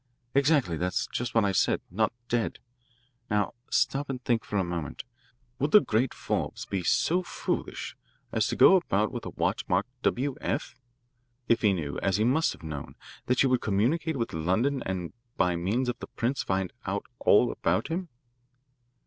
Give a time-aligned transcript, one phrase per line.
[0.33, 2.57] "Exactly; that's just what I said not dead.
[3.29, 5.03] Now stop and think a moment.
[5.59, 7.95] Would the great Forbes be so foolish
[8.31, 10.35] as to go about with a watch marked 'W.
[10.41, 10.73] F.'
[11.47, 12.95] if he knew, as he must have known,
[13.27, 17.51] that you would communicate with London and by means of the prints find out all
[17.51, 18.09] about him?"